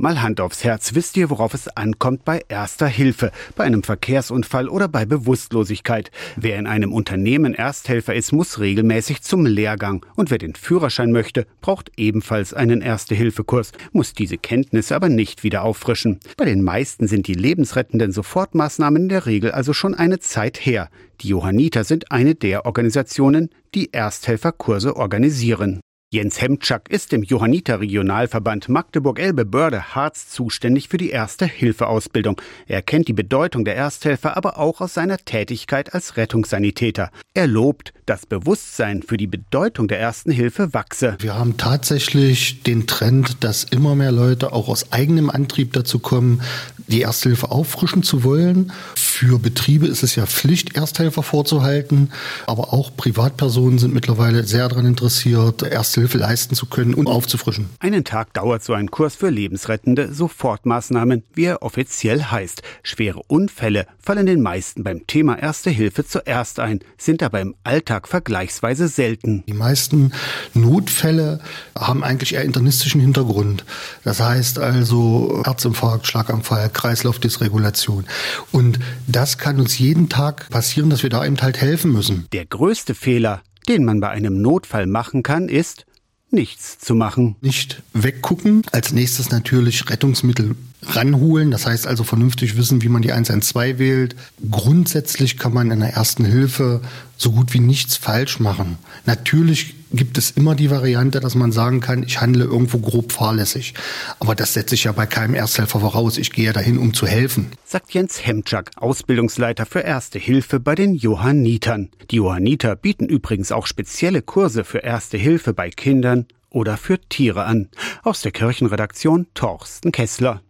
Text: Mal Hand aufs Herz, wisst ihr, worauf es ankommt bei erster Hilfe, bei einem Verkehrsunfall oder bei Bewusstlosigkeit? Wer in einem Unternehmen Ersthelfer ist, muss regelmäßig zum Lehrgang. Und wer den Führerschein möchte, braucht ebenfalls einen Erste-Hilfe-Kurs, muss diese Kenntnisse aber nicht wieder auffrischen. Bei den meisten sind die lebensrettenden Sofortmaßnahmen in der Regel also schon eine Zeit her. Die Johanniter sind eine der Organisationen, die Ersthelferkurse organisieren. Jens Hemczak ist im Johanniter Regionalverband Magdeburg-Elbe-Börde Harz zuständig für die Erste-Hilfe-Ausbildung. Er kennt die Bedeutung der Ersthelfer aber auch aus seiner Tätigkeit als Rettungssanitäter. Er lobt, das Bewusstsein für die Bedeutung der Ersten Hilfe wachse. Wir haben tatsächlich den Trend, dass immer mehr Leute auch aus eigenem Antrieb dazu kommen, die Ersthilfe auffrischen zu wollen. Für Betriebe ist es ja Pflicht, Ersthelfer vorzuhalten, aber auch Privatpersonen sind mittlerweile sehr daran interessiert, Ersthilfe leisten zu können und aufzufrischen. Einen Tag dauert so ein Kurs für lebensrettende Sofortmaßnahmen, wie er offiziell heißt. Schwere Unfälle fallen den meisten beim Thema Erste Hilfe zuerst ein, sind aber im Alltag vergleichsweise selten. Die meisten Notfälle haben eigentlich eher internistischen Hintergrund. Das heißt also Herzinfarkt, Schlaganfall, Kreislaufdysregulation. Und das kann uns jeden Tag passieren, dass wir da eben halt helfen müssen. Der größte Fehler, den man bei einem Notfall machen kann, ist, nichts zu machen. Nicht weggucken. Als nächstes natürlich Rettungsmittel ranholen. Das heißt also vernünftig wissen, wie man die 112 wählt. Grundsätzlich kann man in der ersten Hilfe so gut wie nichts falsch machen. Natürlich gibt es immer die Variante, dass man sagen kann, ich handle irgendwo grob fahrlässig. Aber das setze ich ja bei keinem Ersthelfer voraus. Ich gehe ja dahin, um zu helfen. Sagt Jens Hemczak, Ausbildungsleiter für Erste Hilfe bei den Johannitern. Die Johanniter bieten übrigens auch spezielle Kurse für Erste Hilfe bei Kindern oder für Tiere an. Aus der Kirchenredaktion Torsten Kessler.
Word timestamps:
Mal 0.00 0.22
Hand 0.22 0.40
aufs 0.40 0.64
Herz, 0.64 0.94
wisst 0.94 1.18
ihr, 1.18 1.28
worauf 1.28 1.52
es 1.52 1.68
ankommt 1.68 2.24
bei 2.24 2.40
erster 2.48 2.86
Hilfe, 2.86 3.32
bei 3.54 3.64
einem 3.64 3.82
Verkehrsunfall 3.82 4.66
oder 4.66 4.88
bei 4.88 5.04
Bewusstlosigkeit? 5.04 6.10
Wer 6.36 6.58
in 6.58 6.66
einem 6.66 6.94
Unternehmen 6.94 7.52
Ersthelfer 7.52 8.14
ist, 8.14 8.32
muss 8.32 8.60
regelmäßig 8.60 9.20
zum 9.20 9.44
Lehrgang. 9.44 10.06
Und 10.16 10.30
wer 10.30 10.38
den 10.38 10.54
Führerschein 10.54 11.12
möchte, 11.12 11.46
braucht 11.60 11.92
ebenfalls 11.98 12.54
einen 12.54 12.80
Erste-Hilfe-Kurs, 12.80 13.72
muss 13.92 14.14
diese 14.14 14.38
Kenntnisse 14.38 14.96
aber 14.96 15.10
nicht 15.10 15.44
wieder 15.44 15.64
auffrischen. 15.64 16.18
Bei 16.38 16.46
den 16.46 16.62
meisten 16.62 17.06
sind 17.06 17.26
die 17.26 17.34
lebensrettenden 17.34 18.10
Sofortmaßnahmen 18.10 19.02
in 19.02 19.08
der 19.10 19.26
Regel 19.26 19.52
also 19.52 19.74
schon 19.74 19.94
eine 19.94 20.18
Zeit 20.18 20.64
her. 20.64 20.88
Die 21.20 21.28
Johanniter 21.28 21.84
sind 21.84 22.10
eine 22.10 22.34
der 22.34 22.64
Organisationen, 22.64 23.50
die 23.74 23.92
Ersthelferkurse 23.92 24.96
organisieren. 24.96 25.82
Jens 26.12 26.40
Hemczak 26.40 26.90
ist 26.90 27.12
im 27.12 27.22
Johanniter 27.22 27.78
Regionalverband 27.78 28.68
Magdeburg-Elbe-Börde 28.68 29.94
Harz 29.94 30.28
zuständig 30.28 30.88
für 30.88 30.96
die 30.96 31.10
Erste-Hilfe-Ausbildung. 31.10 32.40
Er 32.66 32.82
kennt 32.82 33.06
die 33.06 33.12
Bedeutung 33.12 33.64
der 33.64 33.76
Ersthelfer 33.76 34.36
aber 34.36 34.58
auch 34.58 34.80
aus 34.80 34.94
seiner 34.94 35.18
Tätigkeit 35.18 35.94
als 35.94 36.16
Rettungssanitäter. 36.16 37.12
Er 37.32 37.46
lobt, 37.46 37.92
das 38.06 38.26
Bewusstsein 38.26 39.04
für 39.04 39.18
die 39.18 39.28
Bedeutung 39.28 39.86
der 39.86 40.00
Ersten 40.00 40.32
Hilfe 40.32 40.74
wachse. 40.74 41.16
Wir 41.20 41.36
haben 41.36 41.56
tatsächlich 41.58 42.64
den 42.64 42.88
Trend, 42.88 43.44
dass 43.44 43.62
immer 43.62 43.94
mehr 43.94 44.10
Leute 44.10 44.52
auch 44.52 44.66
aus 44.66 44.90
eigenem 44.90 45.30
Antrieb 45.30 45.74
dazu 45.74 46.00
kommen, 46.00 46.42
die 46.88 47.02
Ersthilfe 47.02 47.52
auffrischen 47.52 48.02
zu 48.02 48.24
wollen. 48.24 48.72
Für 49.20 49.38
Betriebe 49.38 49.86
ist 49.86 50.02
es 50.02 50.16
ja 50.16 50.24
Pflicht, 50.24 50.76
Ersthelfer 50.76 51.22
vorzuhalten, 51.22 52.10
aber 52.46 52.72
auch 52.72 52.96
Privatpersonen 52.96 53.78
sind 53.78 53.92
mittlerweile 53.92 54.44
sehr 54.44 54.66
daran 54.66 54.86
interessiert, 54.86 55.60
Ersthilfe 55.60 56.16
leisten 56.16 56.54
zu 56.54 56.64
können 56.64 56.94
und 56.94 57.06
aufzufrischen. 57.06 57.68
Einen 57.80 58.04
Tag 58.04 58.32
dauert 58.32 58.64
so 58.64 58.72
ein 58.72 58.90
Kurs 58.90 59.16
für 59.16 59.28
lebensrettende 59.28 60.14
Sofortmaßnahmen, 60.14 61.22
wie 61.34 61.44
er 61.44 61.60
offiziell 61.60 62.22
heißt. 62.22 62.62
Schwere 62.82 63.20
Unfälle 63.26 63.86
fallen 63.98 64.24
den 64.24 64.40
meisten 64.40 64.84
beim 64.84 65.06
Thema 65.06 65.38
Erste 65.38 65.68
Hilfe 65.68 66.06
zuerst 66.06 66.58
ein, 66.58 66.80
sind 66.96 67.22
aber 67.22 67.42
im 67.42 67.54
Alltag 67.62 68.08
vergleichsweise 68.08 68.88
selten. 68.88 69.44
Die 69.46 69.52
meisten 69.52 70.12
Notfälle 70.54 71.40
haben 71.78 72.02
eigentlich 72.04 72.36
eher 72.36 72.44
internistischen 72.44 73.02
Hintergrund. 73.02 73.66
Das 74.02 74.18
heißt 74.18 74.58
also 74.58 75.42
Herzinfarkt, 75.44 76.06
Schlaganfall, 76.06 76.70
Kreislaufdysregulation. 76.70 78.06
Und 78.50 78.78
das 79.12 79.38
kann 79.38 79.60
uns 79.60 79.78
jeden 79.78 80.08
Tag 80.08 80.48
passieren, 80.50 80.90
dass 80.90 81.02
wir 81.02 81.10
da 81.10 81.24
eben 81.24 81.40
halt 81.40 81.60
helfen 81.60 81.92
müssen. 81.92 82.26
Der 82.32 82.46
größte 82.46 82.94
Fehler, 82.94 83.42
den 83.68 83.84
man 83.84 84.00
bei 84.00 84.08
einem 84.08 84.40
Notfall 84.40 84.86
machen 84.86 85.22
kann, 85.22 85.48
ist, 85.48 85.86
nichts 86.30 86.78
zu 86.78 86.94
machen. 86.94 87.36
Nicht 87.40 87.82
weggucken. 87.92 88.62
Als 88.72 88.92
nächstes 88.92 89.30
natürlich 89.30 89.88
Rettungsmittel 89.90 90.54
ranholen. 90.82 91.50
Das 91.50 91.66
heißt 91.66 91.86
also 91.86 92.04
vernünftig 92.04 92.56
wissen, 92.56 92.82
wie 92.82 92.88
man 92.88 93.02
die 93.02 93.12
112 93.12 93.78
wählt. 93.78 94.16
Grundsätzlich 94.50 95.38
kann 95.38 95.52
man 95.52 95.70
in 95.70 95.80
der 95.80 95.94
ersten 95.94 96.24
Hilfe 96.24 96.80
so 97.16 97.32
gut 97.32 97.52
wie 97.52 97.60
nichts 97.60 97.96
falsch 97.96 98.40
machen. 98.40 98.78
Natürlich 99.04 99.74
gibt 99.92 100.18
es 100.18 100.30
immer 100.30 100.54
die 100.54 100.70
Variante, 100.70 101.20
dass 101.20 101.34
man 101.34 101.52
sagen 101.52 101.80
kann, 101.80 102.02
ich 102.02 102.20
handle 102.20 102.44
irgendwo 102.44 102.78
grob 102.78 103.12
fahrlässig. 103.12 103.74
Aber 104.18 104.34
das 104.34 104.54
setze 104.54 104.74
ich 104.74 104.84
ja 104.84 104.92
bei 104.92 105.06
keinem 105.06 105.34
Ersthelfer 105.34 105.80
voraus. 105.80 106.16
Ich 106.16 106.32
gehe 106.32 106.46
ja 106.46 106.52
dahin, 106.52 106.78
um 106.78 106.94
zu 106.94 107.06
helfen. 107.06 107.48
Sagt 107.64 107.92
Jens 107.92 108.24
Hemczak, 108.24 108.70
Ausbildungsleiter 108.76 109.66
für 109.66 109.80
Erste 109.80 110.18
Hilfe 110.18 110.60
bei 110.60 110.74
den 110.74 110.94
Johannitern. 110.94 111.90
Die 112.10 112.16
Johanniter 112.16 112.76
bieten 112.76 113.06
übrigens 113.06 113.52
auch 113.52 113.66
spezielle 113.66 114.22
Kurse 114.22 114.64
für 114.64 114.78
Erste 114.78 115.18
Hilfe 115.18 115.52
bei 115.52 115.70
Kindern 115.70 116.26
oder 116.50 116.76
für 116.76 117.00
Tiere 117.00 117.44
an. 117.44 117.68
Aus 118.02 118.22
der 118.22 118.32
Kirchenredaktion 118.32 119.26
Torsten 119.34 119.92
Kessler. 119.92 120.38